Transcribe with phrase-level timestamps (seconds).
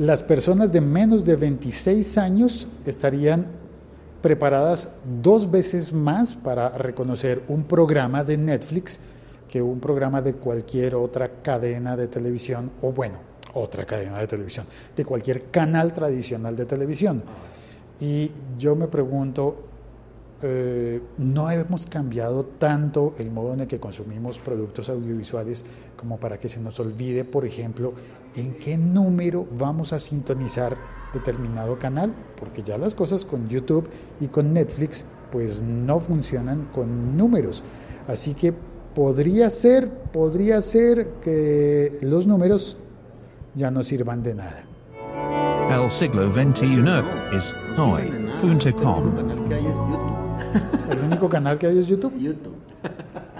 [0.00, 3.46] las personas de menos de 26 años estarían
[4.22, 4.88] preparadas
[5.20, 8.98] dos veces más para reconocer un programa de Netflix
[9.46, 13.16] que un programa de cualquier otra cadena de televisión, o bueno,
[13.52, 14.64] otra cadena de televisión,
[14.96, 17.22] de cualquier canal tradicional de televisión.
[18.00, 19.64] Y yo me pregunto,
[20.42, 25.64] eh, no hemos cambiado tanto el modo en el que consumimos productos audiovisuales
[25.96, 27.92] como para que se nos olvide, por ejemplo,
[28.36, 30.76] en qué número vamos a sintonizar
[31.12, 33.88] determinado canal, porque ya las cosas con YouTube
[34.20, 37.62] y con Netflix pues no funcionan con números.
[38.08, 38.54] Así que
[38.94, 42.76] podría ser, podría ser que los números
[43.54, 44.64] ya no sirvan de nada.
[45.70, 46.82] El siglo XXI
[47.32, 49.29] es hoy.com.
[51.20, 52.16] Único canal que hay es YouTube.
[52.18, 52.56] YouTube.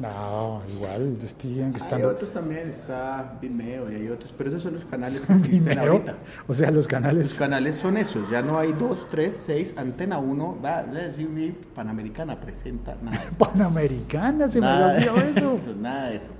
[0.00, 2.08] No, igual siguen Hay estando.
[2.08, 5.92] otros también, está Vimeo y hay otros, pero esos son los canales que existen Vimeo.
[5.92, 6.14] ahorita.
[6.48, 7.38] O sea, los Los canales.
[7.38, 11.28] canales son esos, ya no hay dos, tres, seis, Antena 1, va a decir
[11.74, 13.34] Panamericana presenta, nada de eso.
[13.38, 15.74] Panamericana, se me Nada olvidó de eso.
[15.78, 16.30] nada de eso.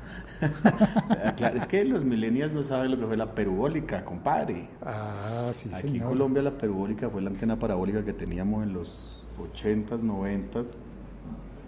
[1.23, 4.71] Ah, claro, es que los millennials no saben lo que fue la perubólica, compadre.
[4.81, 6.05] Ah, sí, Aquí en.
[6.05, 10.67] Colombia la perubólica fue la antena parabólica que teníamos en los 80s, 90s,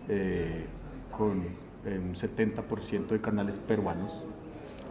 [0.08, 0.66] eh,
[1.16, 1.30] con
[1.84, 4.24] un 70% de canales peruanos.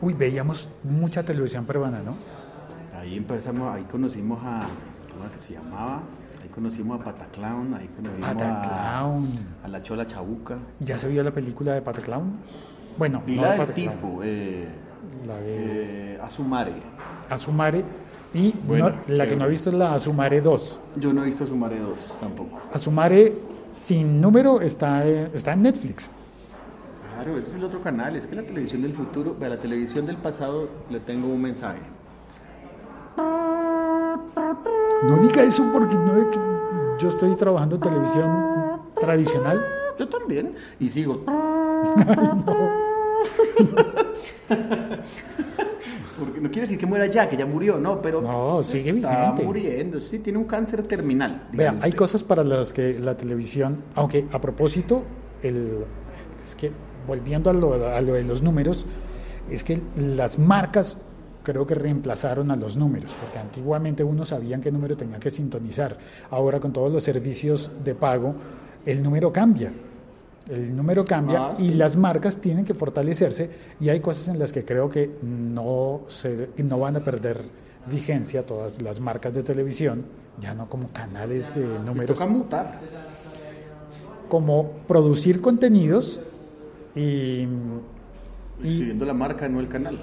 [0.02, 2.16] Uy, veíamos mucha televisión peruana, ¿no?
[2.98, 4.62] Ahí empezamos, ahí conocimos a,
[5.10, 6.02] ¿cómo era que se llamaba?
[6.42, 9.28] Ahí conocimos a Pataclown, ahí conocimos a, Pataclown.
[9.64, 10.58] a la Chola Chabuca.
[10.80, 12.34] ¿Ya se vio la película de Pataclown?
[12.98, 14.68] Bueno, Y no la de del tipo, eh,
[15.26, 16.74] La de eh, Azumare.
[17.30, 17.84] Azumare.
[18.34, 20.80] Y Bueno, no- la que no he visto es la Azumare 2.
[20.96, 22.60] Yo no he visto Azumare 2 tampoco.
[22.72, 23.34] Azumare
[23.70, 26.10] sin número está, eh, está en Netflix.
[27.14, 28.16] Claro, ese es el otro canal.
[28.16, 31.82] Es que la televisión del futuro, a la televisión del pasado le tengo un mensaje.
[35.04, 36.32] No diga eso porque no
[37.00, 39.66] yo estoy trabajando en televisión tradicional.
[40.00, 40.56] Yo también.
[40.80, 41.22] Y sigo.
[46.20, 49.22] Porque no quiere decir que muera ya, que ya murió, no, pero No, sigue está
[49.32, 49.44] vigente.
[49.44, 50.00] muriendo.
[50.00, 51.48] Sí, tiene un cáncer terminal.
[51.54, 55.04] Vea, dígame hay cosas para las que la televisión, aunque a propósito,
[55.42, 55.86] el,
[56.44, 56.72] es que
[57.08, 58.86] volviendo a lo, a lo de los números,
[59.50, 60.98] es que las marcas
[61.44, 65.98] creo que reemplazaron a los números, porque antiguamente uno sabía qué número tenía que sintonizar.
[66.30, 68.36] Ahora con todos los servicios de pago,
[68.86, 69.72] el número cambia.
[70.50, 74.52] El número cambia Ah, y las marcas tienen que fortalecerse y hay cosas en las
[74.52, 77.44] que creo que no, se, no van a perder
[77.88, 80.04] vigencia todas las marcas de televisión,
[80.40, 82.80] ya no como canales de Les números, toca mutar.
[84.30, 86.20] como producir contenidos
[86.96, 87.48] y, y
[88.64, 90.00] Siguiendo la marca, no el canal.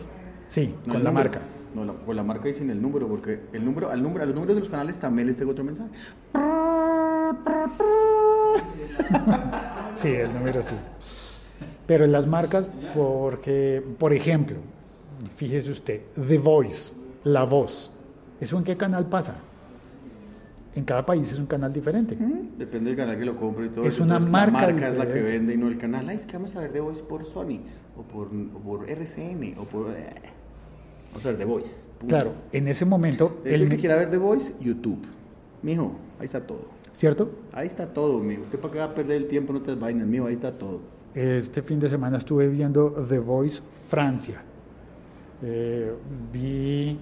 [0.48, 1.30] sí, No con la número.
[1.30, 1.40] marca.
[1.74, 4.26] No, la- con la marca y sin el número, porque el número, al número, a
[4.26, 5.90] los números de los canales también les tengo otro mensaje.
[9.94, 10.74] Sí, el número sí.
[11.86, 14.56] Pero en las marcas, porque, por ejemplo,
[15.34, 16.94] fíjese usted, The Voice,
[17.24, 17.90] la voz,
[18.40, 19.34] ¿eso en qué canal pasa?
[20.76, 22.16] En cada país es un canal diferente.
[22.56, 23.84] Depende del canal que lo compre y todo.
[23.84, 24.04] Es eso.
[24.04, 25.32] una Entonces, marca La marca es la que diferente.
[25.38, 26.08] vende y no el canal.
[26.08, 27.60] Ay, es que vamos a ver The Voice por Sony,
[27.96, 29.90] o por, o por RCN, o por.
[29.90, 30.14] eh.
[31.08, 31.82] Vamos a ver The Voice.
[31.98, 32.06] punto.
[32.14, 35.00] Claro, en ese momento, El, el, que quiera ver The Voice, YouTube.
[35.62, 36.77] Mijo, ahí está todo.
[36.98, 37.30] ¿Cierto?
[37.52, 38.42] Ahí está todo, mijo.
[38.42, 40.80] Usted para qué va a perder el tiempo en otras vainas, mijo, ahí está todo.
[41.14, 44.42] Este fin de semana estuve viendo The Voice Francia.
[45.42, 45.92] Eh,
[46.32, 46.98] vi,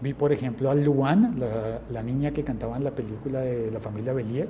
[0.00, 3.80] vi, por ejemplo, a Luan, la, la niña que cantaba en la película de la
[3.80, 4.48] familia Bellier,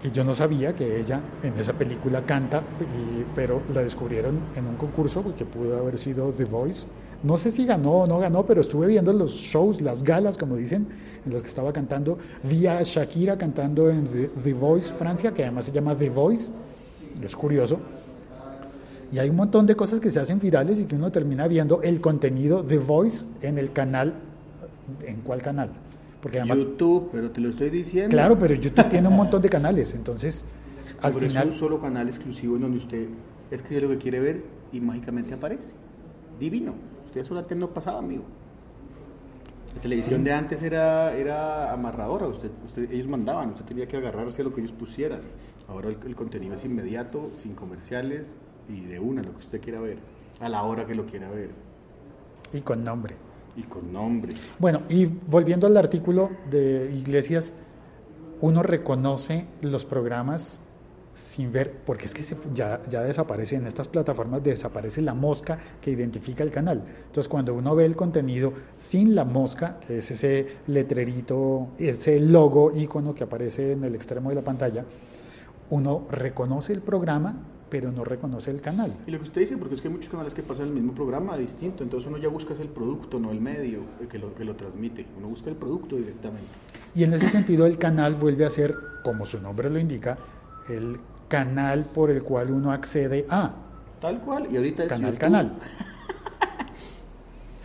[0.00, 4.66] que yo no sabía que ella en esa película canta, y- pero la descubrieron en
[4.66, 6.86] un concurso que pudo haber sido The Voice.
[7.22, 10.56] No sé si ganó o no ganó, pero estuve viendo los shows, las galas, como
[10.56, 10.86] dicen,
[11.24, 12.18] en las que estaba cantando.
[12.42, 16.50] Vi a Shakira cantando en The, The Voice Francia, que además se llama The Voice.
[17.22, 17.78] Es curioso.
[19.12, 21.82] Y hay un montón de cosas que se hacen virales y que uno termina viendo
[21.82, 24.14] el contenido The Voice en el canal.
[25.04, 25.70] ¿En cuál canal?
[26.22, 28.10] Porque además, YouTube, pero te lo estoy diciendo.
[28.10, 30.44] claro, pero YouTube tiene un montón de canales, entonces
[31.00, 33.06] al es final un solo canal exclusivo en donde usted
[33.50, 35.72] escribe lo que quiere ver y mágicamente aparece.
[36.38, 36.74] Divino.
[37.10, 38.22] Usted eso antes no pasaba, amigo.
[39.74, 42.26] La televisión de antes era, era amarradora.
[42.28, 45.20] Usted, usted- ellos mandaban, usted tenía que agarrarse a lo que ellos pusieran.
[45.68, 49.80] Ahora el, el contenido es inmediato, sin comerciales y de una, lo que usted quiera
[49.80, 49.98] ver,
[50.40, 51.50] a la hora que lo quiera ver
[52.52, 53.14] y con nombre.
[53.56, 54.32] y con nombre.
[54.60, 57.52] Bueno, y volviendo al artículo de Iglesias,
[58.40, 60.60] uno reconoce los programas
[61.12, 65.58] sin ver, porque es que se- ya, ya desaparece en estas plataformas, desaparece la mosca
[65.80, 66.82] que identifica el canal.
[67.06, 72.72] Entonces cuando uno ve el contenido sin la mosca, que es ese letrerito, ese logo,
[72.74, 74.84] icono que aparece en el extremo de la pantalla,
[75.70, 77.34] uno reconoce el programa,
[77.68, 78.92] pero no reconoce el canal.
[79.06, 80.92] Y lo que usted dice, porque es que hay muchos canales que pasan el mismo
[80.92, 84.56] programa distinto, entonces uno ya busca el producto, no el medio que lo, que lo
[84.56, 85.06] transmite.
[85.16, 86.48] Uno busca el producto directamente.
[86.94, 88.74] Y en ese sentido el canal vuelve a ser,
[89.04, 90.18] como su nombre lo indica,
[90.68, 90.98] el
[91.28, 93.52] canal por el cual uno accede a
[94.00, 95.20] Tal cual, y ahorita es canal, YouTube.
[95.20, 95.52] canal.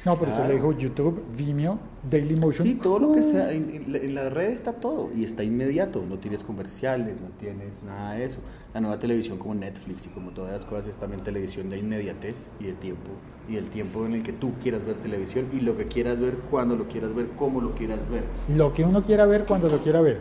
[0.05, 0.47] No, pero usted Claro.
[0.49, 2.67] le dijo YouTube, Vimeo, Dailymotion.
[2.67, 5.43] Sí, todo lo que sea, en, en la- en la red está todo y está
[5.43, 8.37] inmediato, no tienes comerciales, no tienes nada de eso.
[8.75, 12.51] La nueva televisión como Netflix y como todas las cosas es también televisión de inmediatez
[12.59, 13.09] y de tiempo
[13.49, 16.35] y del tiempo en el que tú quieras ver televisión y lo que quieras ver,
[16.51, 18.25] cuando lo quieras ver, cómo lo quieras ver.
[18.55, 20.19] Lo que uno quiera ver cuando lo quiera ver.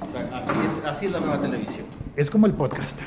[0.00, 1.84] O sea, así es, así es la nueva televisión.
[2.18, 3.00] Es como el podcast.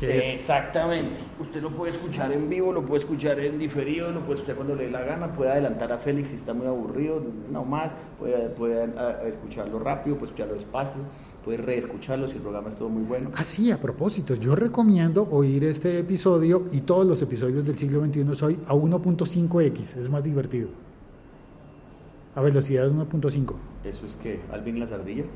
[0.00, 1.18] Exactamente.
[1.40, 4.74] Usted lo puede escuchar en vivo, lo puede escuchar en diferido, lo puede escuchar cuando
[4.76, 7.20] le dé la gana, puede adelantar a Félix si está muy aburrido,
[7.50, 11.00] no más, puede, puede a- a escucharlo rápido, puede escucharlo despacio,
[11.44, 13.30] puede reescucharlo si el programa estuvo muy bueno.
[13.34, 18.02] Ah, sí, a propósito, yo recomiendo oír este episodio y todos los episodios del siglo
[18.04, 20.68] XXI soy a 1.5x, es más divertido.
[22.36, 23.54] A velocidad de 1.5.
[23.84, 25.26] Eso es que Alvin las ardillas.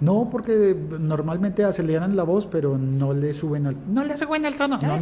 [0.00, 4.54] No, porque normalmente aceleran la voz, pero no le suben al, no le suben el
[4.56, 4.78] tono.
[4.82, 4.96] No,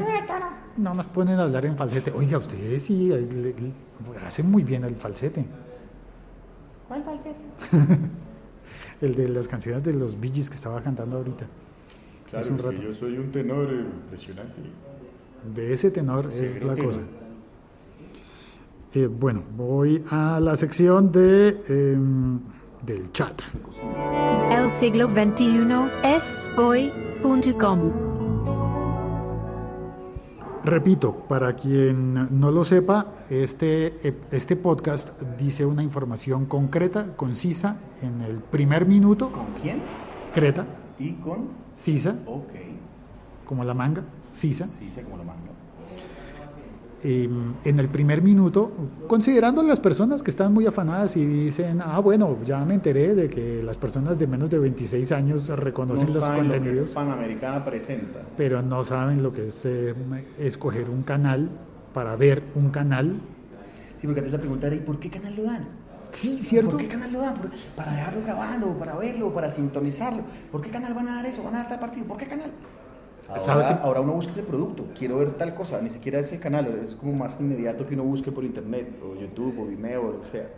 [0.77, 2.13] no nos ponen a hablar en falsete.
[2.13, 3.73] Oiga, ustedes sí le- le-
[4.25, 5.45] hacen muy bien el falsete.
[6.89, 7.37] ¿Cuál falsete?
[9.01, 11.45] El de las canciones de los Bee Gees que estaba cantando ahorita.
[12.51, 12.93] Un rato.
[12.93, 14.55] soy un tenor impresionante.
[15.55, 17.01] De ese tenor Sí, es la cosa.
[17.01, 17.25] no.
[19.01, 22.39] Eh, bueno, voy a la sección de em,
[22.85, 23.41] del chat.
[24.51, 25.67] El siglo XXI
[26.03, 27.79] es hoy.com.
[30.65, 38.23] Repito, para quien no lo sepa, este, este podcast dice una información concreta, concisa, en
[38.23, 39.83] el primer minuto, ¿Con quién?
[40.27, 40.65] concreta,
[40.99, 41.49] Y con.
[41.75, 42.53] sisa, Ok.
[43.45, 45.51] como la manga, sisa, Sí, sé cómo lo manga.
[47.05, 48.73] Em, en el primer minuto,
[49.07, 53.29] considerando las personas que están muy afanadas y dicen, ah, bueno, ya me enteré de
[53.29, 56.89] que las personas de menos de 26 años reconocen No los saben lo que contenidos.
[56.89, 58.21] es Panamericana presenta.
[58.37, 59.95] pero no saben lo que es eh,
[60.39, 61.51] escoger un canal
[61.93, 63.17] para ver un canal.
[64.01, 65.65] Sí, porque antes la pregunta era: ¿y por qué canal lo dan?
[66.11, 66.71] Sí, cierto.
[66.71, 67.35] ¿Por qué canal lo dan?
[67.35, 68.79] ¿Por- ¿Para dejarlo grabando?
[68.79, 69.33] ¿Para verlo?
[69.35, 70.23] ¿Para sintonizarlo?
[70.51, 71.43] ¿Por qué canal van a dar eso?
[71.43, 72.07] ¿Van a dar tal partido?
[72.07, 72.51] ¿Por qué canal?
[73.27, 76.67] ¿Sabe Ahora, ahora uno busca ese producto, quiero ver tal cosa, ni siquiera ese canal,
[76.83, 80.21] es como más inmediato que uno busque por internet, o YouTube, o Vimeo, o lo
[80.21, 80.49] que sea.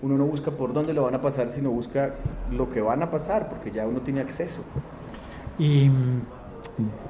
[0.00, 2.14] Uno no busca por dónde lo van a pasar, sino busca
[2.52, 4.62] lo que van a pasar, porque ya uno tiene acceso.
[5.58, 5.90] Y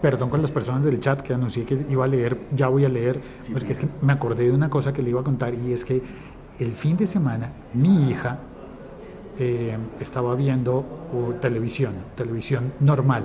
[0.00, 2.88] perdón con las personas del chat que anuncié que iba a leer, ya voy a
[2.88, 5.54] leer, Sí, porque es que me acordé de una cosa que le iba a contar
[5.54, 6.02] y es que
[6.58, 8.38] el fin de semana mi hija
[9.38, 13.24] eh, estaba viendo uh, televisión, televisión normal,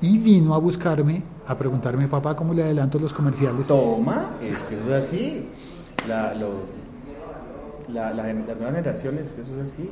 [0.00, 3.66] y vino a buscarme, a preguntarme, papá, ¿cómo le adelanto los comerciales?
[3.68, 5.48] Toma, es que eso es así.
[6.08, 6.64] La, lo-
[7.92, 9.90] la- la- las nuevas generaciones, eso es así.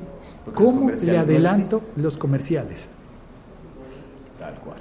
[0.55, 2.89] ¿Cómo le no adelanto los comerciales?
[4.39, 4.79] Tal cual.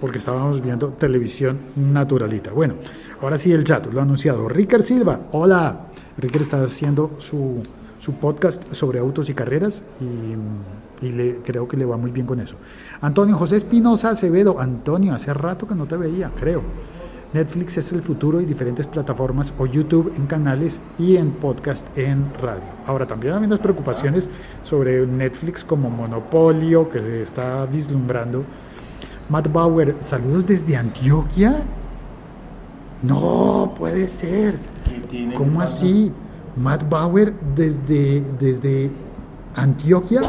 [0.00, 2.52] porque estábamos viendo televisión naturalita.
[2.52, 2.74] Bueno,
[3.22, 4.46] ahora sí el chat, lo ha anunciado.
[4.48, 5.86] Ricker Silva, hola.
[6.18, 7.62] Ricker está haciendo su,
[7.98, 12.26] su podcast sobre autos y carreras y, y le, creo que le va muy bien
[12.26, 12.56] con eso.
[13.00, 16.62] Antonio José Espinosa Acevedo, Antonio, hace rato que no te veía, creo.
[17.32, 22.32] Netflix es el futuro y diferentes plataformas o YouTube en canales y en podcast en
[22.40, 22.62] radio.
[22.86, 24.30] Ahora también hay unas preocupaciones
[24.62, 28.44] sobre Netflix como monopolio que se está vislumbrando.
[29.28, 31.62] Matt Bauer, saludos desde Antioquia.
[33.02, 34.58] No puede ser.
[34.84, 36.12] ¿Qué tiene que ¿Cómo así?
[36.56, 38.90] Matt Bauer desde, desde
[39.54, 40.22] Antioquia.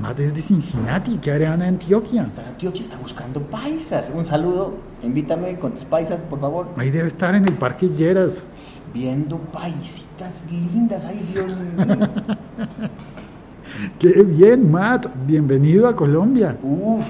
[0.00, 1.18] Matt es de Cincinnati.
[1.18, 2.22] ¿Qué harán en Antioquia?
[2.22, 4.10] Está en Antioquia, está buscando paisas.
[4.14, 6.68] Un saludo, invítame con tus paisas, por favor.
[6.78, 8.46] Ahí debe estar en el Parque Lleras.
[8.94, 12.08] Viendo paisitas lindas, ay Dios mío.
[13.98, 15.06] ¡Qué bien, Matt!
[15.26, 16.56] Bienvenido a Colombia.
[16.62, 17.04] Uf,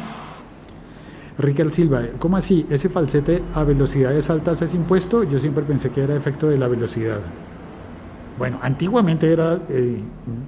[1.40, 2.66] Riquel Silva, ¿cómo así?
[2.70, 5.24] ¿Ese falsete a velocidades altas es impuesto?
[5.24, 7.18] Yo siempre pensé que era efecto de la velocidad.
[8.38, 10.00] Bueno, antiguamente era eh,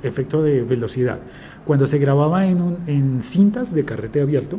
[0.02, 1.20] efecto de velocidad.
[1.64, 4.58] Cuando se grababa en, un- en cintas de carrete abierto,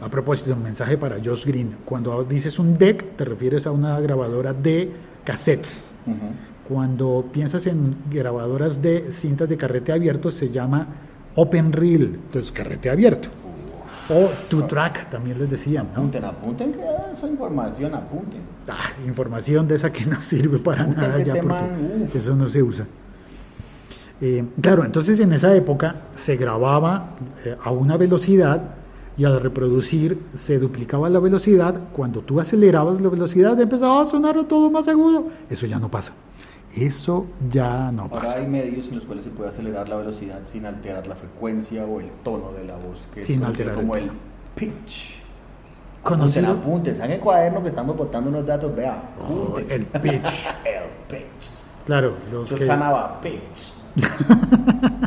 [0.00, 1.70] a propósito, un mensaje para Josh Green.
[1.84, 4.92] Cuando dices un deck, te refieres a una grabadora de
[5.24, 5.90] cassettes.
[6.68, 10.86] Cuando piensas en grabadoras de cintas de carrete abierto, se llama
[11.34, 13.28] Open Reel, que es carrete abierto.
[14.08, 15.98] O Two Track, también les decían, ¿no?
[16.00, 16.80] Apunten, apunten, que
[17.12, 18.40] esa información, apunten.
[18.68, 22.36] Ah, información de esa que no sirve para Puta, nada ya este porque man, eso
[22.36, 22.86] no se usa.
[24.20, 27.10] Eh, claro, entonces en esa época se grababa
[27.44, 28.62] eh, a una velocidad
[29.18, 31.80] y al reproducir se duplicaba la velocidad.
[31.92, 35.28] Cuando tú acelerabas la velocidad empezaba a sonar todo más agudo.
[35.50, 36.12] Eso ya no pasa.
[36.76, 38.36] Eso ya no Ahora pasa.
[38.38, 42.00] hay medios en los cuales se puede acelerar la velocidad sin alterar la frecuencia o
[42.00, 44.10] el tono de la voz, que Sin es alterar como el el
[44.54, 45.16] pitch.
[46.02, 49.02] Conocido- Apunten, apunten, el cuaderno que estamos botando unos datos, vea.
[49.28, 50.46] Oh, el pitch.
[50.64, 51.50] el pitch.
[51.86, 53.72] Claro, los que- Susana va, pitch.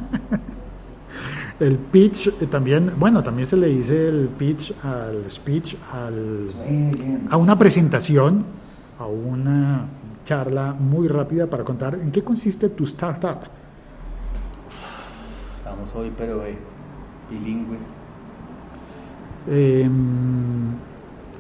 [1.60, 6.50] el pitch eh, también, bueno, también se le dice el pitch al speech, al,
[7.30, 8.46] a una presentación,
[8.98, 9.86] a una
[10.30, 13.40] charla muy rápida para contar en qué consiste tu startup.
[15.58, 16.56] Estamos hoy, pero eh,
[17.32, 17.82] bilingües.
[19.48, 19.90] Eh,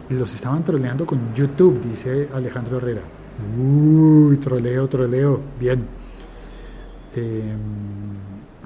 [0.10, 3.02] los estaban troleando con YouTube, dice Alejandro Herrera.
[3.62, 5.40] Uy, troleo, troleo.
[5.60, 5.86] Bien.
[7.16, 7.56] Eh,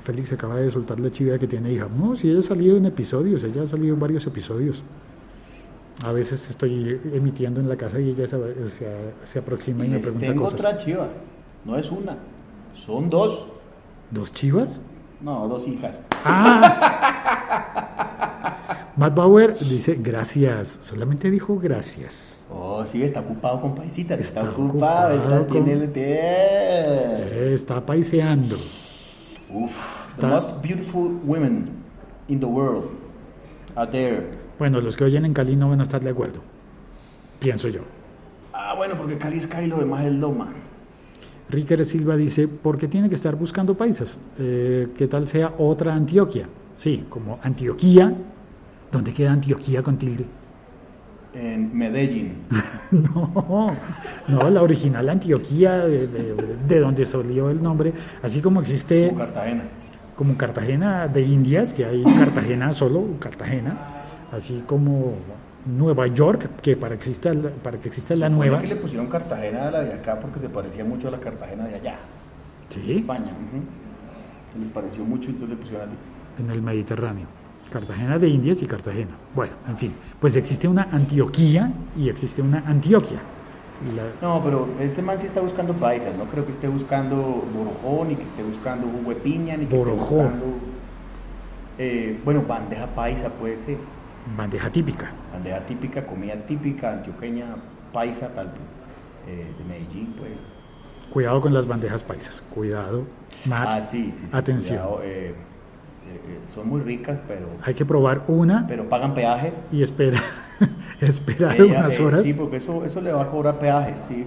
[0.03, 1.89] Félix acaba de soltar la chiva que tiene hija.
[2.00, 4.86] No, si ella ha salido en episodios, ella ha salido en varios episodios.
[6.04, 9.92] A veces estoy emitiendo en la casa y ella se, se- se aproxima y, Y
[9.92, 10.60] me pregunta tengo cosas.
[10.60, 11.08] otra chiva.
[11.66, 12.18] No es una,
[12.74, 13.46] son dos.
[14.12, 14.82] ¿Dos chivas?
[15.22, 16.04] No, dos hijas.
[16.26, 17.30] Ah.
[18.98, 20.78] Matt Bauer dice gracias.
[20.82, 22.46] Solamente dijo gracias.
[22.52, 24.20] Oh, sí, está ocupado con paisitas.
[24.20, 25.14] Está, Está ocupado.
[25.16, 25.92] está, tiene con- el.
[25.96, 28.56] Eh, está paiseando.
[28.56, 29.72] Uf,
[30.10, 31.66] Está- the most beautiful women
[32.28, 32.86] in the world
[33.76, 34.43] are there.
[34.60, 36.39] Bueno, los que oyen en Cali no van a estar de acuerdo.
[37.39, 37.81] Pienso yo.
[38.53, 40.48] Ah, bueno, porque Cali es Cali, lo demás es Loma.
[41.50, 44.19] Ricker Silva dice, ¿por qué tiene que estar buscando paisas?
[44.39, 46.48] Eh, ¿Qué tal sea otra Antioquia?
[46.75, 48.13] Sí, como Antioquía.
[48.91, 50.25] ¿Dónde queda Antioquía con tilde?
[51.33, 52.36] En Medellín.
[52.93, 53.75] No,
[54.27, 57.91] no, la original Antioquía, de, de- de donde salió el nombre,
[58.22, 59.63] así como existe Como Cartagena.
[60.15, 64.02] como Cartagena de Indias, que hay Cartagena solo, Cartagena,
[64.36, 65.13] así como
[65.66, 68.60] Nueva York, que para, que exista, la- para que exista la nueva.
[68.62, 71.66] que le pusieron Cartagena a la de acá porque se parecía mucho a la Cartagena
[71.66, 71.98] de allá.
[72.70, 73.25] de Sí, España.
[73.32, 73.63] ujú.
[74.52, 75.96] Se les pareció mucho y entonces le pusieron así.
[76.40, 77.28] en el Mediterráneo.
[77.72, 79.12] Cartagena de Indias y Cartagena.
[79.36, 83.20] Bueno, en fin, pues existe una Antioquía y existe una Antioquia.
[83.96, 86.16] La- No, pero este man sí está buscando paisas.
[86.16, 87.16] No creo que esté buscando
[87.54, 90.46] borojón, ni que esté buscando jugo de piña, ni que esté buscando.
[91.80, 93.78] eh, bueno, bandeja paisa puede ser.
[94.38, 95.12] Bandeja típica.
[95.32, 97.56] Bandeja típica, comida típica, antioqueña,
[97.92, 98.56] paisa, tal vez.
[99.27, 100.32] eh, de Medellín, pues.
[101.10, 102.42] Cuidado con las bandejas paisas.
[102.53, 103.06] Cuidado.
[103.48, 104.36] Matt, Ah, sí, sí, sí.
[104.36, 104.77] atención.
[104.80, 105.34] cuidado, eh, eh,
[106.13, 109.53] eh, son muy ricas, pero, Hay que probar una pero pagan peaje.
[109.72, 110.20] y espera,
[111.00, 112.24] esperar Ella, unas horas.
[112.24, 114.25] sí, porque eso, eso le va a cobrar peaje, sí.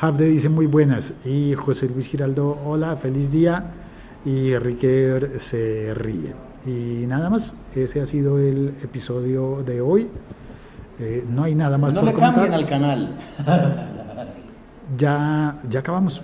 [0.00, 1.14] Hafde dice muy buenas.
[1.24, 3.72] Y José Luis Giraldo, hola, feliz día.
[4.24, 6.32] Y Riquer se ríe.
[6.66, 10.08] Y nada más, ese ha sido el episodio de hoy.
[10.98, 12.60] Eh, no hay nada más No por le cambien comentar.
[12.60, 13.16] al canal.
[14.96, 16.22] Ya, ya acabamos.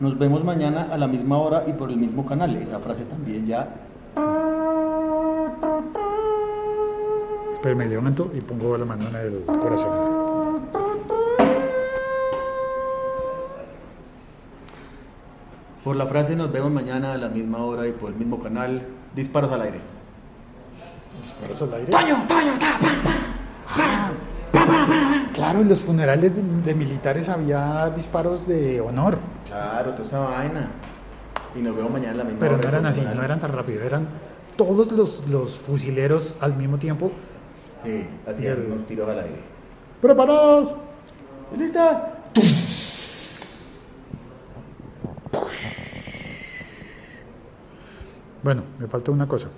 [0.00, 2.56] Nos vemos mañana a la misma hora y por el mismo canal.
[2.56, 3.68] Esa frase también ya.
[7.54, 10.21] Espera, me levanto y pongo la mano en el corazón.
[15.84, 18.82] Por la frase nos vemos mañana a la misma hora y por el mismo canal.
[19.14, 19.80] Disparos al aire.
[21.20, 21.90] Disparos al aire.
[23.74, 24.10] Ah,
[25.32, 29.18] claro, en los funerales de, de militares había disparos de honor.
[29.46, 30.68] Claro, toda esa vaina.
[31.56, 32.62] Y nos vemos mañana a la misma Pero hora.
[32.62, 33.82] no eran así, no eran tan rápido.
[33.82, 34.06] Eran
[34.56, 37.10] todos los, los fusileros al mismo tiempo.
[37.84, 39.40] Sí, hacían el- unos tiros al aire.
[40.00, 40.74] ¡Preparados!
[41.56, 42.11] ¡Lista!
[48.42, 49.48] Bueno, me falta una cosa.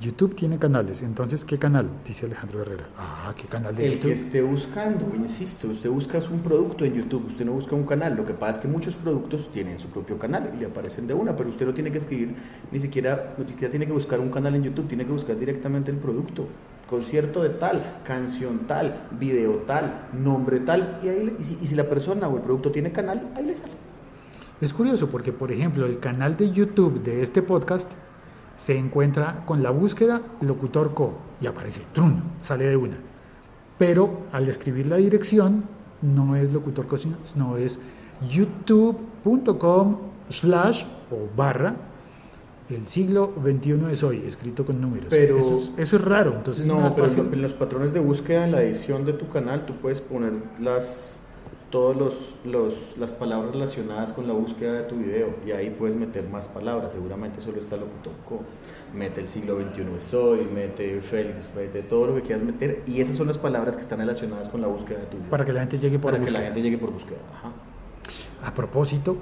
[0.00, 1.90] YouTube tiene canales, entonces ¿qué canal?
[2.06, 2.88] Dice Alejandro Herrera.
[2.96, 4.12] Ah, ¿qué canal de El que YouTube?
[4.12, 8.16] esté buscando, insisto, usted busca un producto en YouTube, usted no busca un canal.
[8.16, 11.12] Lo que pasa es que muchos productos tienen su propio canal y le aparecen de
[11.12, 12.34] una, pero usted no tiene que escribir,
[12.72, 15.90] ni siquiera, ni siquiera tiene que buscar un canal en YouTube, tiene que buscar directamente
[15.90, 16.48] el producto.
[16.88, 21.74] Concierto de tal, canción tal, video tal, nombre tal, y, ahí y si, y si
[21.74, 23.89] la persona o el producto tiene canal, ahí le sale.
[24.60, 27.90] Es curioso porque, por ejemplo, el canal de YouTube de este podcast
[28.58, 32.96] se encuentra con la búsqueda locutor co y aparece, trun, sale de una.
[33.78, 35.64] Pero al escribir la dirección
[36.02, 37.80] no es locutor co, sino no es
[38.28, 39.96] youtube.com
[40.28, 41.74] slash o barra
[42.68, 45.06] el siglo XXI es hoy, escrito con números.
[45.10, 47.28] Pero- eso, es, eso es raro, entonces es no, pero fácil.
[47.32, 51.18] en los patrones de búsqueda en la edición de tu canal tú puedes poner las
[51.70, 55.94] todos los, los- las palabras relacionadas con la búsqueda de tu video y ahí puedes
[55.96, 56.92] meter más palabras.
[56.92, 58.40] Seguramente solo está locutor co.
[58.92, 63.00] Mete el siglo XXI es hoy, mete Félix, mete todo lo que quieras meter y
[63.00, 65.30] esas son las palabras que están relacionadas con la búsqueda de tu video.
[65.30, 66.40] Para que la gente llegue por Para que búsqueda.
[66.40, 67.18] la gente llegue por búsqueda.
[67.34, 67.52] Ajá.
[68.44, 69.16] A propósito,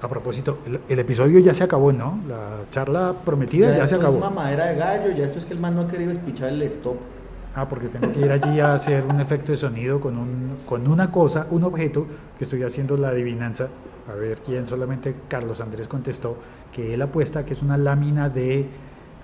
[0.00, 2.20] a propósito, el, el episodio ya se acabó, ¿no?
[2.26, 4.14] La charla prometida ya, se esto acabó.
[4.16, 6.62] Es mamadera de gallo, ya esto es que el man no ha querido espichar el
[6.62, 6.96] stop.
[7.54, 10.88] Ah, porque tengo que ir allí a hacer un efecto de sonido con, un, con
[10.88, 12.06] una cosa, un objeto,
[12.38, 13.68] que estoy haciendo la adivinanza.
[14.10, 16.38] A ver quién, solamente Carlos Andrés contestó
[16.72, 18.66] que él apuesta que es una lámina de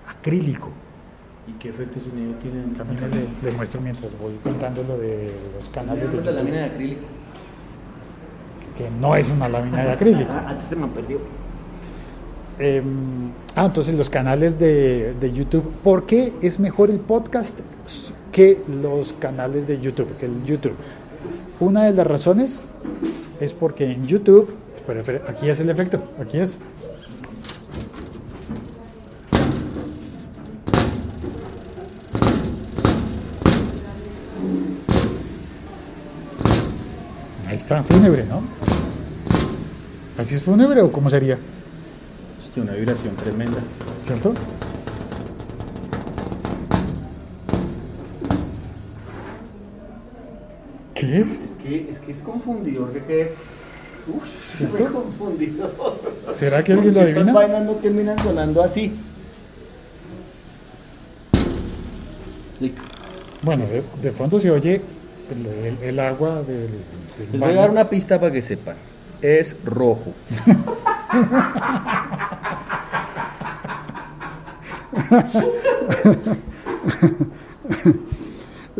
[0.07, 0.69] acrílico.
[1.47, 4.97] ¿Y qué efecto de sonido tiene en También le, le muestro mientras voy contando lo
[4.99, 7.01] de los canales de la YouTube, lámina de acrílico.
[8.77, 10.31] que no es una lámina de acrílico.
[10.31, 11.19] Ah, antes se me perdió.
[12.59, 12.83] Eh,
[13.55, 15.63] ah, entonces los canales de, de YouTube.
[15.83, 17.61] ¿Por qué es mejor el podcast
[18.31, 20.75] que los canales de YouTube, que el YouTube?
[21.61, 22.63] Una de las razones
[23.39, 24.53] es porque en YouTube,
[25.27, 26.57] aquí es el efecto, aquí es.
[37.47, 38.41] Ahí está, fúnebre, ¿no?
[40.17, 41.37] ¿Así es fúnebre o cómo sería?
[42.49, 43.59] Hostia, una vibración tremenda.
[44.05, 44.33] ¿Cierto?
[50.93, 51.39] ¿Qué es?
[51.39, 53.33] Es que es, que es confundidor que quede.
[54.07, 54.23] Uf.
[56.33, 57.19] ¿Será que alguien lo adivina?
[57.21, 58.93] Estas vainas no terminan sonando así.
[63.41, 64.81] Bueno, de, de fondo se oye
[65.31, 66.69] el, el- el agua del,
[67.31, 68.75] del voy a dar una pista para que sepan.
[69.21, 70.11] Es rojo.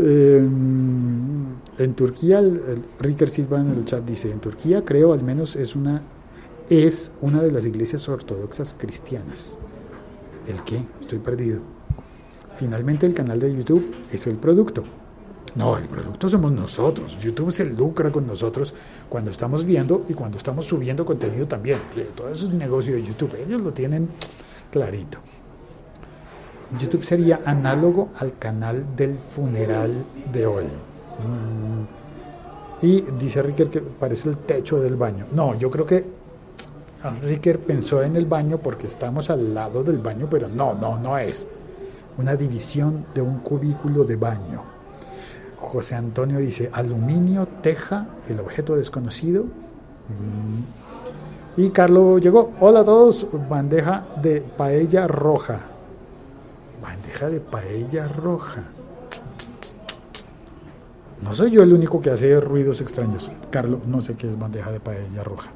[0.02, 5.22] Eh, en Turquía, el, el Ricker Silva en el chat dice, en Turquía creo al
[5.22, 6.02] menos es una,
[6.70, 9.60] es una de las iglesias ortodoxas cristianas.
[10.48, 10.82] ¿El qué?
[11.02, 11.60] Estoy perdido.
[12.56, 14.84] Finalmente el canal de YouTube es el producto.
[15.56, 17.18] No, el producto somos nosotros.
[17.20, 18.74] YouTube se lucra con nosotros
[19.08, 21.80] cuando estamos viendo y cuando estamos subiendo contenido también.
[22.16, 23.36] Todo eso es negocio de YouTube.
[23.36, 24.10] Ellos lo tienen
[24.72, 25.20] clarito.
[26.78, 30.66] YouTube sería análogo al canal del funeral de hoy.
[30.66, 32.00] Mm.
[32.86, 35.26] Y dice Ricker que parece el techo del baño.
[35.32, 36.06] No, yo creo que
[37.04, 40.98] ah, Ricker pensó en el baño porque estamos al lado del baño, pero no, no,
[41.00, 41.48] no es.
[42.18, 44.64] Una división de un cubículo de baño.
[45.58, 49.44] José Antonio dice aluminio, teja, el objeto desconocido.
[49.44, 50.80] Mm.
[51.62, 52.52] Y Carlos llegó.
[52.62, 55.60] Hola a todos, bandeja de paella roja.
[56.82, 58.64] Bandeja de paella roja.
[61.22, 63.30] No soy yo el único que hace ruidos extraños.
[63.50, 65.52] Carlos, no sé qué es bandeja de paella roja.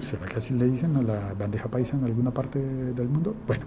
[0.00, 3.34] ¿Será que así le dicen a la bandeja paisa en alguna parte del mundo?
[3.46, 3.64] Bueno,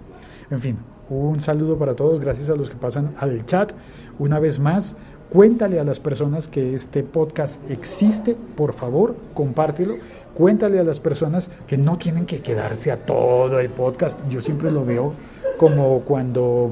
[0.50, 0.76] en fin,
[1.08, 2.20] un saludo para todos.
[2.20, 3.72] Gracias a los que pasan al chat.
[4.18, 4.96] Una vez más,
[5.30, 8.34] cuéntale a las personas que este podcast existe.
[8.34, 9.94] Por favor, compártelo.
[10.34, 14.20] Cuéntale a las personas que no tienen que quedarse a todo el podcast.
[14.28, 15.14] Yo siempre lo veo
[15.58, 16.70] como cuando,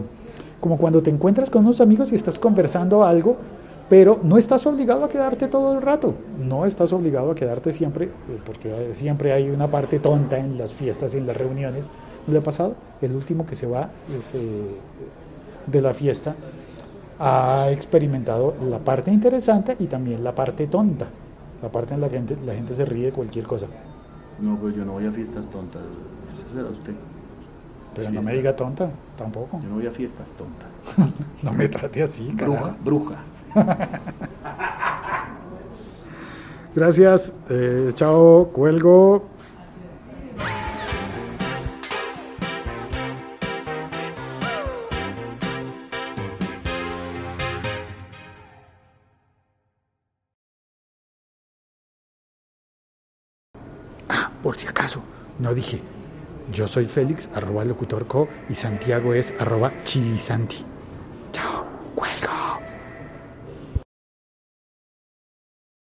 [0.61, 3.37] como cuando te encuentras con unos amigos y estás conversando algo,
[3.90, 6.14] pero no estás obligado a quedarte todo el rato.
[6.42, 8.11] No estás obligado a quedarte siempre, eh,
[8.44, 11.90] porque siempre hay una parte tonta en las fiestas y en las reuniones.
[12.27, 12.75] ¿No le ha pasado?
[13.01, 13.90] El último que se va
[15.66, 16.35] de la fiesta
[17.18, 21.07] ha experimentado la parte interesante y también la parte tonta,
[21.62, 23.66] la parte en la que la gente se ríe de cualquier cosa.
[24.40, 25.83] No, pues yo no voy a fiestas tontas.
[25.83, 26.92] Eso será usted.
[27.97, 29.59] Pero no me diga tonta, tampoco.
[29.63, 30.69] Yo no voy a fiestas tontas.
[31.43, 32.77] No me trate así, Bruja, carajo.
[32.85, 33.17] bruja.
[36.75, 39.25] Gracias, eh, chao, cuelgo.
[54.09, 55.03] Ah, por si acaso,
[55.39, 55.81] no dije.
[56.57, 60.64] Yo soy Félix, arroba locutorco, y Santiago es arroba chilisanti.